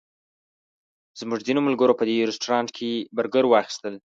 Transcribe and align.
زموږ 1.19 1.39
ځینو 1.47 1.61
ملګرو 1.67 1.97
په 1.99 2.03
دې 2.09 2.17
رسټورانټ 2.29 2.69
کې 2.77 2.91
برګر 3.17 3.45
واخیستل. 3.47 3.93